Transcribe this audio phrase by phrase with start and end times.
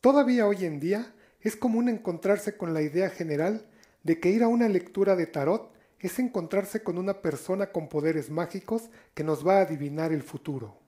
[0.00, 3.66] Todavía hoy en día es común encontrarse con la idea general
[4.04, 8.30] de que ir a una lectura de tarot es encontrarse con una persona con poderes
[8.30, 10.78] mágicos que nos va a adivinar el futuro.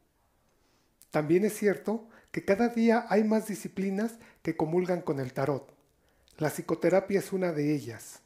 [1.10, 5.74] También es cierto que cada día hay más disciplinas que comulgan con el tarot.
[6.38, 8.20] La psicoterapia es una de ellas.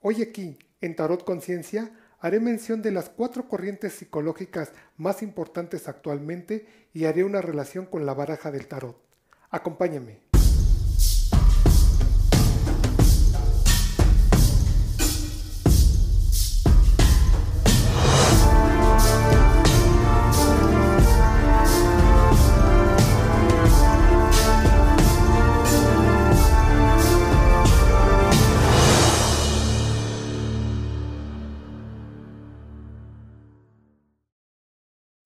[0.00, 6.66] Hoy aquí, en Tarot Conciencia, haré mención de las cuatro corrientes psicológicas más importantes actualmente
[6.92, 9.05] y haré una relación con la baraja del tarot.
[9.50, 10.26] Acompáñame.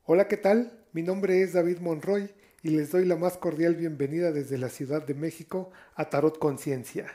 [0.05, 0.73] Hola, ¿qué tal?
[0.93, 2.29] Mi nombre es David Monroy
[2.63, 7.07] y les doy la más cordial bienvenida desde la Ciudad de México a Tarot Conciencia.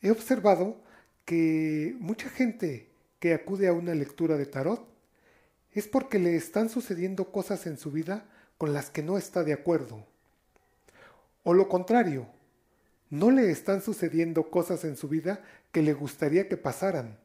[0.00, 0.80] He observado
[1.24, 4.84] que mucha gente que acude a una lectura de tarot
[5.70, 8.26] es porque le están sucediendo cosas en su vida
[8.58, 10.04] con las que no está de acuerdo.
[11.44, 12.26] O lo contrario,
[13.10, 17.18] no le están sucediendo cosas en su vida que le gustaría que pasaran.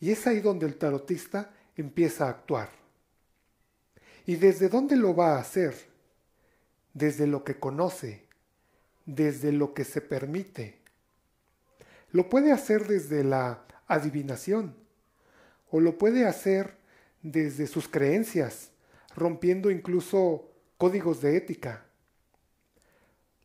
[0.00, 2.70] Y es ahí donde el tarotista empieza a actuar.
[4.28, 5.74] ¿Y desde dónde lo va a hacer?
[6.92, 8.26] Desde lo que conoce,
[9.06, 10.80] desde lo que se permite.
[12.12, 14.76] Lo puede hacer desde la adivinación
[15.70, 16.76] o lo puede hacer
[17.22, 18.68] desde sus creencias,
[19.16, 21.86] rompiendo incluso códigos de ética.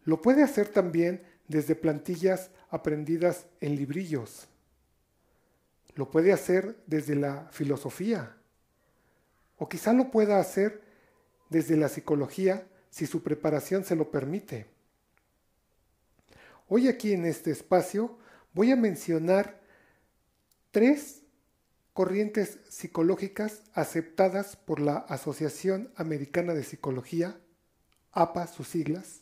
[0.04, 4.50] Lo puede hacer también desde plantillas aprendidas en librillos.
[5.96, 8.36] Lo puede hacer desde la filosofía.
[9.58, 10.82] O quizá lo pueda hacer
[11.50, 14.68] desde la psicología si su preparación se lo permite.
[16.68, 18.18] Hoy aquí en este espacio
[18.54, 19.60] voy a mencionar
[20.72, 21.22] tres
[21.94, 27.40] corrientes psicológicas aceptadas por la Asociación Americana de Psicología,
[28.12, 29.22] APA sus siglas,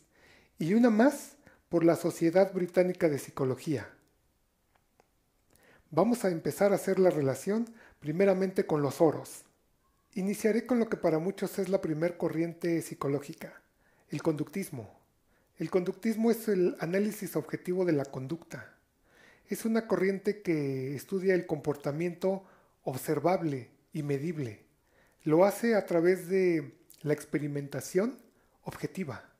[0.58, 1.36] y una más
[1.68, 3.90] por la Sociedad Británica de Psicología.
[5.90, 7.68] Vamos a empezar a hacer la relación
[8.00, 9.44] primeramente con los oros.
[10.14, 13.62] Iniciaré con lo que para muchos es la primer corriente psicológica,
[14.10, 15.00] el conductismo.
[15.56, 18.76] El conductismo es el análisis objetivo de la conducta.
[19.48, 22.44] Es una corriente que estudia el comportamiento
[22.82, 24.66] observable y medible.
[25.24, 28.18] Lo hace a través de la experimentación
[28.64, 29.30] objetiva.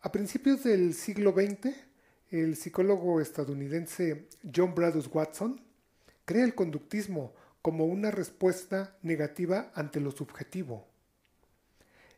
[0.00, 1.74] A principios del siglo XX,
[2.30, 5.60] el psicólogo estadounidense John Bradus Watson
[6.24, 10.86] crea el conductismo como una respuesta negativa ante lo subjetivo.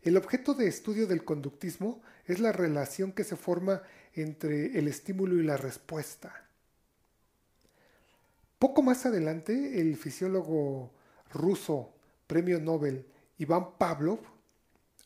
[0.03, 3.83] El objeto de estudio del conductismo es la relación que se forma
[4.15, 6.47] entre el estímulo y la respuesta.
[8.59, 10.91] Poco más adelante, el fisiólogo
[11.33, 11.93] ruso,
[12.27, 13.06] premio Nobel,
[13.39, 14.21] Iván Pavlov,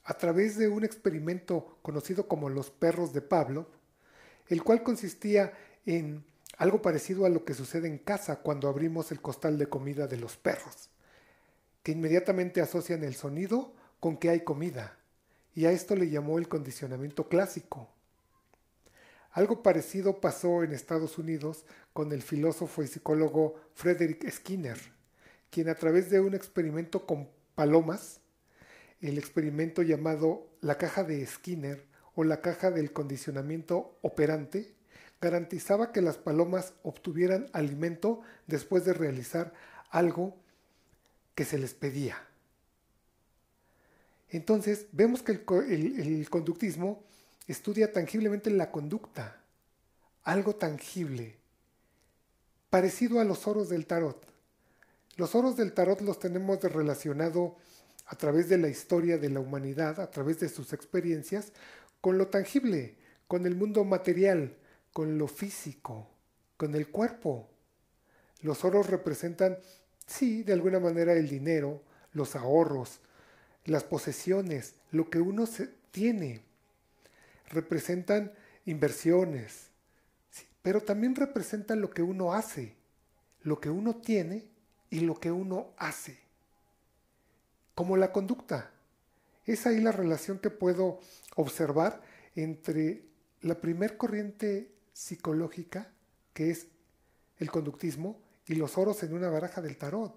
[0.05, 3.67] a través de un experimento conocido como los perros de Pavlov,
[4.49, 5.53] el cual consistía
[5.87, 6.25] en
[6.57, 10.17] algo parecido a lo que sucede en casa cuando abrimos el costal de comida de
[10.17, 10.91] los perros,
[11.83, 14.99] que inmediatamente asocian el sonido con que hay comida,
[15.55, 17.89] y a esto le llamó el condicionamiento clásico.
[19.33, 24.79] Algo parecido pasó en Estados Unidos con el filósofo y psicólogo Frederick Skinner,
[25.51, 28.21] quien a través de un experimento con palomas,
[29.01, 34.75] el experimento llamado la caja de Skinner, o la caja del condicionamiento operante
[35.25, 39.55] garantizaba que las palomas obtuvieran alimento después de realizar
[39.91, 40.37] algo
[41.35, 42.17] que se les pedía.
[44.29, 47.03] Entonces vemos que el, conductismo
[47.47, 49.41] estudia tangiblemente la conducta,
[50.25, 51.39] algo tangible,
[52.69, 54.27] parecido a los oros del tarot.
[55.17, 57.57] Los oros del tarot los tenemos relacionado
[58.07, 61.53] a través de la historia de la humanidad, a través de sus experiencias,
[62.01, 62.97] con lo tangible,
[63.27, 64.57] con el mundo material,
[64.95, 66.09] con lo físico,
[66.57, 67.51] con el cuerpo.
[68.41, 69.59] Los oros representan,
[70.07, 71.83] sí, de alguna manera el dinero,
[72.13, 73.01] los ahorros,
[73.65, 75.47] las posesiones, lo que uno
[75.91, 76.43] tiene.
[77.51, 78.33] Representan
[78.67, 79.67] inversiones,
[80.63, 82.77] pero también representan lo que uno hace,
[83.43, 84.45] lo que uno tiene
[84.91, 86.21] y lo que uno hace.
[87.75, 88.71] Como la conducta.
[89.45, 91.01] Es ahí la relación que puedo
[91.35, 92.01] observar
[92.37, 93.03] entre
[93.41, 95.93] la primer corriente psicológica,
[96.33, 96.69] que es
[97.37, 100.15] el conductismo, y los oros en una baraja del tarot.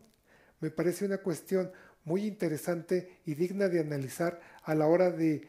[0.62, 1.72] Me parece una cuestión
[2.06, 5.46] muy interesante y digna de analizar a la hora de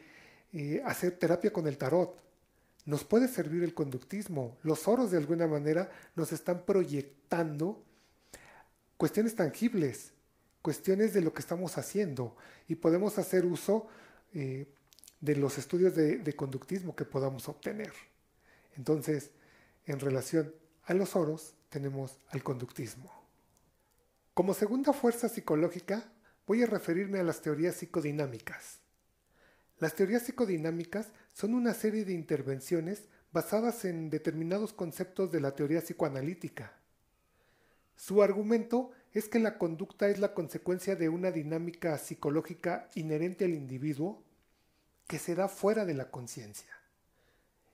[0.51, 2.21] eh, hacer terapia con el tarot.
[2.85, 4.57] Nos puede servir el conductismo.
[4.63, 7.81] Los oros de alguna manera nos están proyectando
[8.97, 10.11] cuestiones tangibles,
[10.61, 12.35] cuestiones de lo que estamos haciendo
[12.67, 13.87] y podemos hacer uso
[14.33, 14.67] eh,
[15.21, 17.93] de los estudios de, conductismo que podamos obtener.
[18.75, 19.31] Entonces,
[19.85, 23.11] en relación a los oros, tenemos al conductismo.
[24.33, 26.11] Como segunda fuerza psicológica,
[26.47, 28.79] voy a referirme a las teorías psicodinámicas.
[29.79, 35.81] Las teorías psicodinámicas son una serie de intervenciones basadas en determinados conceptos de la teoría
[35.81, 36.73] psicoanalítica.
[37.95, 43.53] Su argumento es que la conducta es la consecuencia de una dinámica psicológica inherente al
[43.53, 44.23] individuo
[45.07, 46.73] que se da fuera de la conciencia.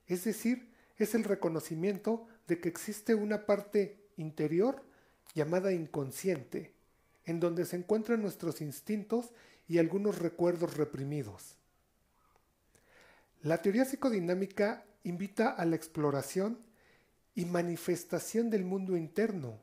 [0.07, 4.83] Es decir, es el reconocimiento de que existe una parte interior
[5.33, 6.73] llamada inconsciente,
[7.25, 9.31] en donde se encuentran nuestros instintos
[9.67, 11.57] y algunos recuerdos reprimidos.
[13.41, 16.59] La teoría psicodinámica invita a la exploración
[17.35, 19.59] y manifestación del mundo interno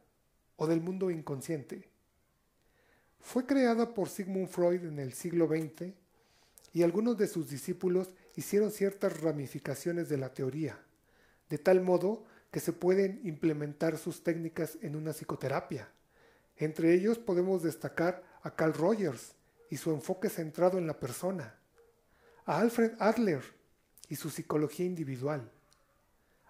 [0.56, 1.88] o del mundo inconsciente.
[3.18, 5.94] Fue creada por Sigmund Freud en el siglo XX
[6.72, 10.78] y algunos de sus discípulos hicieron ciertas ramificaciones de la teoría,
[11.52, 15.86] de tal modo que se pueden implementar sus técnicas en una psicoterapia.
[16.56, 19.34] Entre ellos podemos destacar a Carl Rogers
[19.68, 21.58] y su enfoque centrado en la persona,
[22.46, 23.42] a Alfred Adler
[24.08, 25.52] y su psicología individual,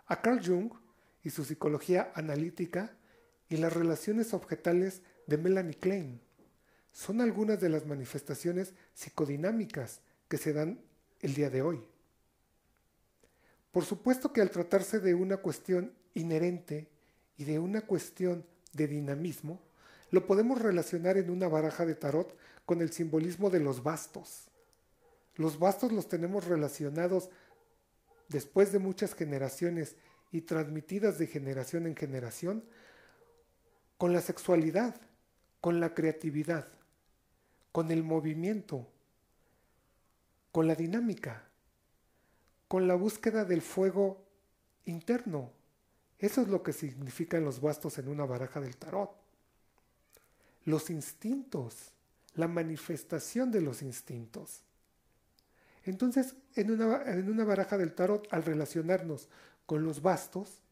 [0.06, 0.70] a Carl Jung
[1.24, 2.96] y su psicología analítica
[3.48, 6.20] y las relaciones objetales de Melanie Klein.
[6.92, 10.80] Son algunas de las manifestaciones psicodinámicas que se dan
[11.18, 11.91] el día de hoy.
[13.72, 16.88] Por supuesto que al tratarse de una cuestión inherente
[17.38, 19.60] y de una cuestión de dinamismo,
[20.10, 22.36] lo podemos relacionar en una baraja de tarot
[22.66, 24.48] con el simbolismo de los bastos.
[25.36, 27.30] Los bastos los tenemos relacionados
[28.28, 29.96] después de muchas generaciones
[30.30, 32.64] y transmitidas de generación en generación
[33.96, 35.00] con la sexualidad,
[35.62, 36.68] con la creatividad,
[37.72, 38.86] con el movimiento,
[40.50, 41.48] con la dinámica,
[42.72, 44.24] con la búsqueda del fuego
[44.86, 45.52] interno.
[46.18, 49.10] Eso es lo que significan los bastos en una baraja del tarot
[50.64, 51.92] los instintos,
[52.34, 54.62] la manifestación de los instintos.
[55.84, 59.28] Entonces, en una, en una, baraja del tarot, al relacionarnos
[59.66, 60.62] con los bastos,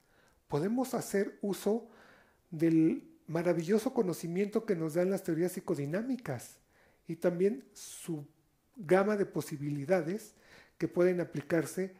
[0.49, 1.87] podemos hacer uso
[2.51, 6.57] del maravilloso conocimiento que nos dan las teorías psicodinámicas
[7.07, 8.27] y también su
[8.75, 10.33] gama de posibilidades
[10.81, 11.93] que pueden aplicarse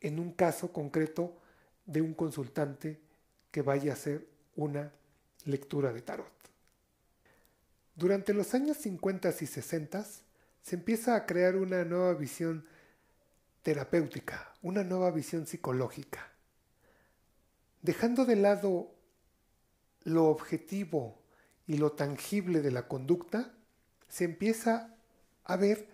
[0.00, 1.36] en un caso concreto
[1.84, 2.98] de un consultante
[3.50, 4.90] que vaya a hacer una
[5.44, 6.32] lectura de tarot.
[7.94, 10.06] Durante los años 50 y 60
[10.62, 12.66] se empieza a crear una nueva visión
[13.60, 16.32] terapéutica, una nueva visión psicológica.
[17.82, 18.94] Dejando de lado
[20.04, 21.20] lo objetivo
[21.66, 23.52] y lo tangible de la conducta,
[24.08, 24.96] se empieza
[25.44, 25.92] a ver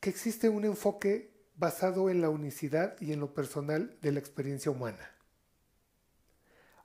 [0.00, 4.70] que existe un enfoque basado en la unicidad y en lo personal de la experiencia
[4.70, 5.10] humana.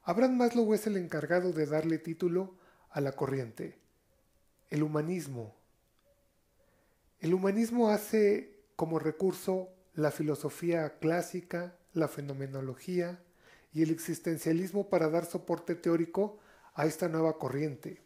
[0.04, 2.58] Abraham Maslow es el encargado de darle título
[2.90, 3.80] a la corriente.
[4.70, 5.56] El humanismo.
[7.20, 13.24] El humanismo hace como recurso la filosofía clásica, la fenomenología
[13.74, 16.38] y el existencialismo para dar soporte teórico
[16.74, 18.02] a esta nueva corriente.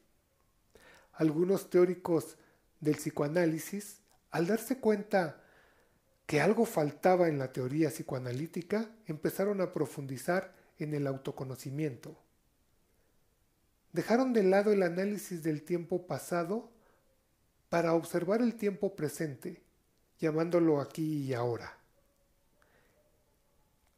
[1.14, 2.38] Algunos teóricos
[2.80, 5.42] del psicoanálisis, al darse cuenta
[6.26, 12.16] que algo faltaba en la teoría psicoanalítica, empezaron a profundizar en el autoconocimiento.
[13.94, 16.72] Dejaron de lado el análisis del tiempo pasado
[17.70, 19.64] para observar el tiempo presente,
[20.20, 21.78] llamándolo aquí y ahora.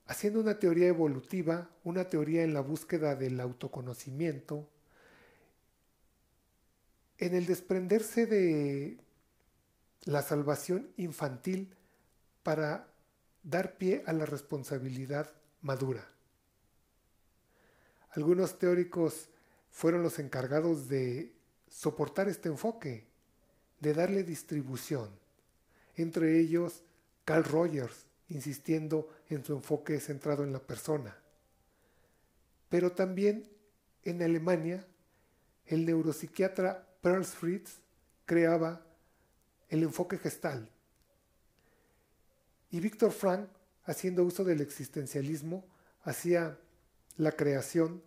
[0.06, 4.70] Haciendo una teoría evolutiva, una teoría en la búsqueda del autoconocimiento,
[7.18, 8.98] en el desprenderse de
[10.04, 11.76] la salvación infantil
[12.44, 12.88] para
[13.44, 15.32] dar pie a la responsabilidad
[15.62, 16.08] madura.
[18.12, 19.30] Algunos teóricos
[19.70, 21.34] fueron los encargados de
[21.70, 23.06] soportar este enfoque,
[23.80, 25.10] de darle distribución.
[25.96, 26.84] Entre ellos,
[27.26, 31.16] Carl Rogers, insistiendo en su enfoque centrado en la persona.
[32.70, 33.50] Pero también
[34.04, 34.86] en Alemania,
[35.66, 37.80] el neuropsiquiatra Pearl Fritz
[38.26, 38.86] creaba
[39.72, 40.70] el enfoque gestal.
[42.70, 43.50] Y Víctor Frank,
[43.86, 45.66] haciendo uso del existencialismo,
[46.04, 46.60] hacía
[47.18, 48.04] la creación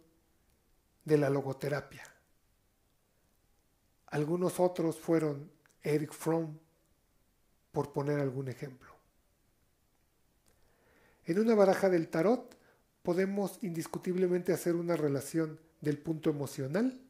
[1.05, 2.05] de la logoterapia.
[4.07, 5.51] Algunos otros fueron
[5.83, 6.59] Eric Fromm,
[7.73, 8.95] por poner algún ejemplo.
[11.25, 12.57] En una baraja del tarot
[13.03, 17.01] podemos indiscutiblemente hacer una relación del punto emocional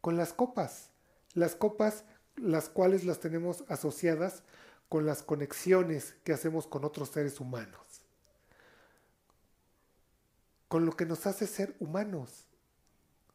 [0.00, 0.90] con las copas.
[1.34, 2.04] Las copas
[2.40, 4.42] las cuales las tenemos asociadas
[4.88, 8.02] con las conexiones que hacemos con otros seres humanos,
[10.68, 12.44] con lo que nos hace ser humanos,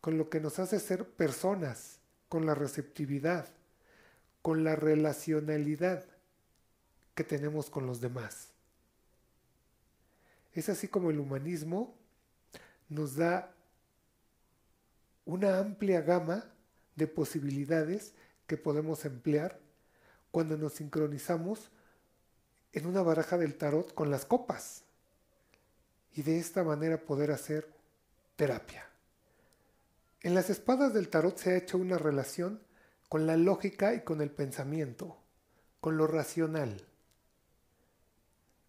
[0.02, 3.48] con lo que nos hace ser personas, con la receptividad,
[4.42, 6.06] con la relacionalidad
[7.16, 8.50] que tenemos con los demás.
[10.54, 11.96] Es así como el humanismo
[12.90, 13.54] nos da
[15.26, 16.46] una amplia gama
[16.96, 18.14] de posibilidades
[18.54, 19.60] que podemos emplear
[20.30, 21.72] cuando nos sincronizamos
[22.72, 24.84] en una baraja del tarot con las copas
[26.14, 27.68] y de esta manera poder hacer
[28.36, 28.88] terapia.
[30.22, 32.62] En las espadas del tarot se ha hecho una relación
[33.10, 35.18] con la lógica y con el pensamiento,
[35.80, 36.86] con lo racional,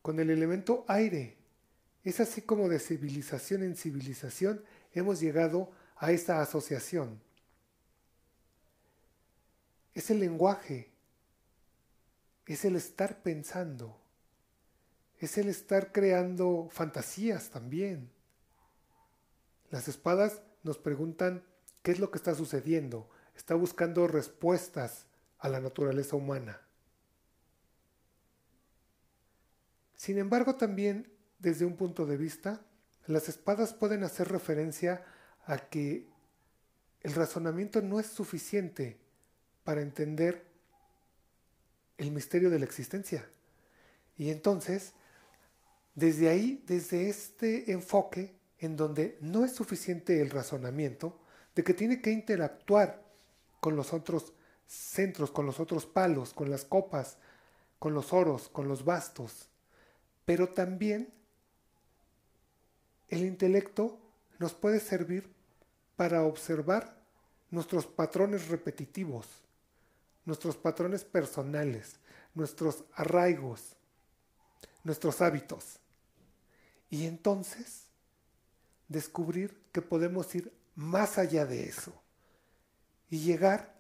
[0.01, 1.37] con el elemento aire.
[2.05, 4.65] Es así como de civilización en civilización
[4.95, 7.21] hemos llegado a esta asociación
[9.95, 10.91] es el lenguaje,
[12.47, 14.01] es el estar pensando,
[15.19, 18.11] es el estar creando fantasías también.
[19.71, 21.45] Las espadas nos preguntan
[21.83, 25.07] qué es lo que está sucediendo, está buscando respuestas
[25.39, 26.61] a la naturaleza humana.
[29.95, 32.65] Sin embargo, también desde un punto de vista,
[33.07, 35.05] las espadas pueden hacer referencia
[35.47, 36.09] a que
[37.03, 39.04] el razonamiento no es suficiente
[39.65, 40.45] para entender
[41.99, 43.27] el misterio de la existencia.
[44.17, 44.93] Y entonces,
[45.95, 51.19] desde ahí, desde este enfoque en donde no es suficiente el razonamiento,
[51.55, 53.03] de que tiene que interactuar
[53.61, 54.33] con los otros
[54.67, 57.19] centros, con los otros palos, con las copas,
[57.79, 59.49] con los oros, con los bastos,
[60.25, 61.13] pero también
[63.09, 63.99] el intelecto
[64.39, 65.31] nos puede servir
[65.97, 66.97] para observar
[67.51, 69.44] nuestros patrones repetitivos,
[70.25, 71.97] nuestros patrones personales,
[72.35, 73.77] nuestros arraigos,
[74.83, 75.79] nuestros hábitos.
[76.91, 77.87] Y entonces
[78.89, 81.93] descubrir que podemos ir más allá de eso
[83.11, 83.75] y llegar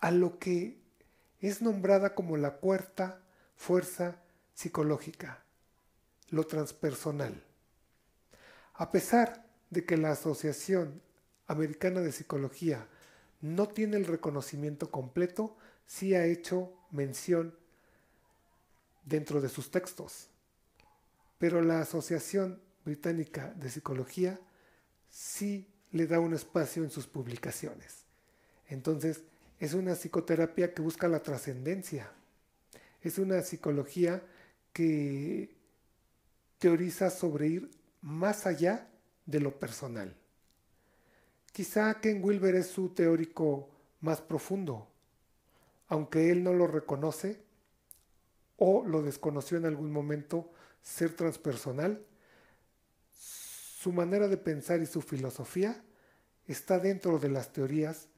[0.00, 0.80] a lo que
[1.40, 3.20] es nombrada como la cuarta
[3.56, 4.16] fuerza
[4.54, 5.42] psicológica,
[6.30, 7.44] lo transpersonal.
[8.74, 11.02] A pesar de que la Asociación
[11.46, 12.86] Americana de Psicología
[13.40, 17.56] no tiene el reconocimiento completo, sí ha hecho mención
[19.04, 20.28] dentro de sus textos.
[21.38, 24.40] Pero la Asociación Británica de Psicología
[25.10, 28.04] sí le da un espacio en sus publicaciones.
[28.68, 29.22] Entonces,
[29.58, 32.10] es una psicoterapia que busca la trascendencia.
[33.00, 34.22] Es una psicología
[34.72, 35.56] que
[36.58, 37.70] teoriza sobre ir
[38.02, 38.88] más allá
[39.26, 40.14] de lo personal.
[41.52, 43.68] Quizá Ken Wilber es su teórico
[44.00, 44.88] más profundo,
[45.88, 47.42] aunque él no lo reconoce
[48.56, 50.50] o lo desconoció en algún momento
[50.82, 52.04] ser transpersonal,
[53.12, 55.82] su manera de pensar y su filosofía
[56.46, 58.08] está dentro de las teorías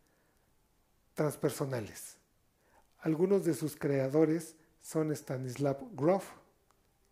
[1.14, 2.16] transpersonales.
[3.00, 6.24] Algunos de sus creadores son Stanislav Grof,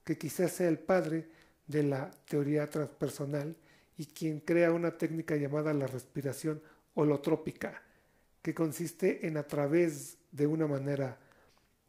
[0.04, 1.28] que quizás sea el padre
[1.66, 3.56] de la teoría transpersonal
[3.98, 6.62] y quien crea una técnica llamada la respiración
[6.94, 7.82] holotrópica,
[8.40, 11.18] que consiste en a través de una manera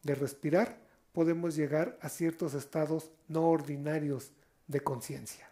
[0.02, 0.78] de respirar
[1.12, 4.32] podemos llegar a ciertos estados no ordinarios
[4.66, 5.48] de conciencia.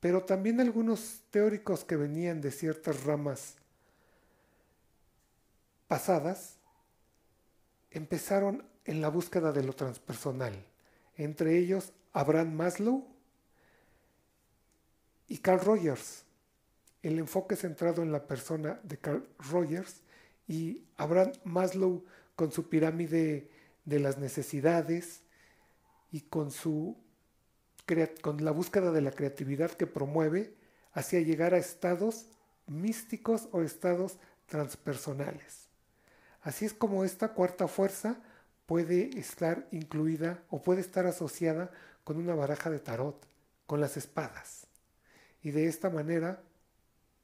[0.00, 3.56] Pero también algunos teóricos que venían de ciertas ramas
[5.88, 6.56] pasadas
[7.90, 10.54] empezaron en la búsqueda de lo transpersonal,
[11.16, 13.06] entre ellos Abraham Maslow,
[15.28, 16.24] y Carl Rogers.
[17.02, 20.02] El enfoque centrado en la persona de Carl Rogers
[20.48, 22.04] y Abraham Maslow
[22.34, 23.50] con su pirámide
[23.84, 25.22] de las necesidades
[26.10, 26.96] y con su
[28.20, 30.54] con la búsqueda de la creatividad que promueve
[30.92, 32.26] hacia llegar a estados
[32.66, 35.68] místicos o estados transpersonales.
[36.42, 38.20] Así es como esta cuarta fuerza
[38.66, 41.70] puede estar incluida o puede estar asociada
[42.04, 43.26] con una baraja de tarot,
[43.66, 44.67] con las espadas.
[45.42, 46.42] Y de esta manera,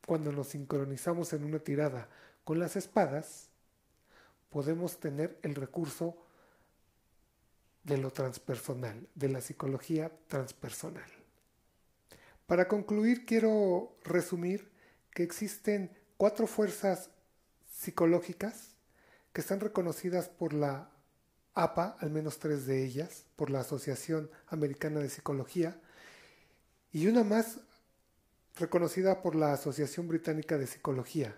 [0.06, 2.09] cuando nos sincronizamos en una tirada
[2.44, 3.49] con las espadas,
[4.50, 6.16] podemos tener el recurso
[7.83, 11.11] de lo transpersonal, de la psicología transpersonal.
[12.47, 14.71] Para concluir, quiero resumir
[15.11, 17.11] que existen cuatro fuerzas
[17.71, 18.75] psicológicas
[19.33, 20.90] que están reconocidas por la
[21.54, 25.80] APA, al menos tres de ellas, por la Asociación Americana de Psicología,
[26.92, 27.59] y una más
[28.56, 31.37] reconocida por la Asociación Británica de Psicología,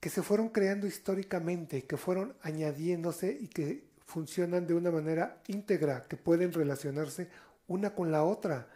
[0.00, 6.02] que se fueron creando históricamente, que fueron añadiéndose y que funcionan de una manera íntegra,
[6.02, 7.28] que pueden relacionarse
[7.68, 8.68] una con la otra,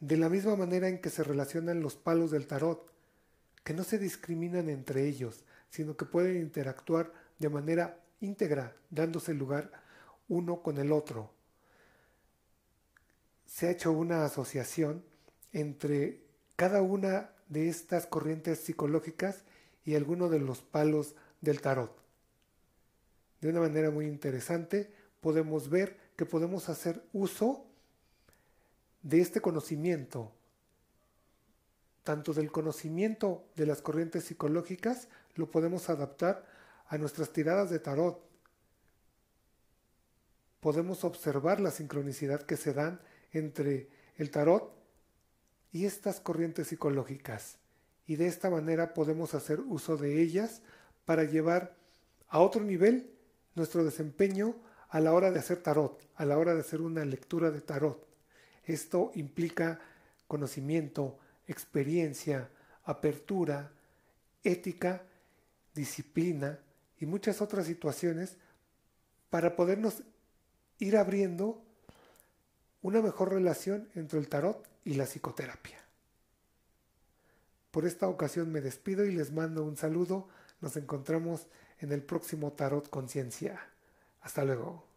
[0.00, 2.90] de la misma manera en que se relacionan los palos del tarot,
[3.64, 9.70] que no se discriminan entre ellos, sino que pueden interactuar de manera íntegra, dándose lugar
[10.28, 11.32] uno con el otro.
[13.46, 15.04] Se ha hecho una asociación
[15.52, 16.22] entre
[16.56, 19.44] cada una de estas corrientes psicológicas
[19.84, 21.94] y alguno de los palos del tarot.
[23.40, 27.66] De una manera muy interesante podemos ver que podemos hacer uso
[29.02, 30.32] de este conocimiento,
[32.04, 36.46] tanto del conocimiento de las corrientes psicológicas, lo podemos adaptar
[36.86, 38.22] a nuestras tiradas de tarot.
[40.60, 43.00] Podemos observar la sincronicidad que se dan
[43.32, 44.81] entre el tarot
[45.72, 47.56] y estas corrientes psicológicas.
[48.06, 50.60] Y de esta manera podemos hacer uso de ellas
[51.04, 51.74] para llevar
[52.28, 53.10] a otro nivel
[53.54, 54.54] nuestro desempeño
[54.88, 58.06] a la hora de hacer tarot, a la hora de hacer una lectura de tarot.
[58.64, 59.80] Esto implica
[60.28, 62.50] conocimiento, experiencia,
[62.84, 63.72] apertura,
[64.44, 65.02] ética,
[65.74, 66.58] disciplina
[66.98, 68.36] y muchas otras situaciones
[69.30, 70.02] para podernos
[70.78, 71.62] ir abriendo
[72.82, 75.78] una mejor relación entre el tarot y la psicoterapia.
[77.70, 80.28] Por esta ocasión me despido y les mando un saludo.
[80.60, 81.46] Nos encontramos
[81.78, 83.60] en el próximo Tarot Conciencia.
[84.20, 84.91] Hasta luego.